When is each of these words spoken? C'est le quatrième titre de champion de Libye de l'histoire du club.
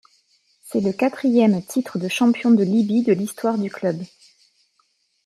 C'est 0.63 0.79
le 0.81 0.93
quatrième 0.93 1.63
titre 1.63 1.99
de 1.99 2.07
champion 2.07 2.49
de 2.49 2.63
Libye 2.63 3.03
de 3.03 3.13
l'histoire 3.13 3.59
du 3.59 3.69
club. 3.69 4.01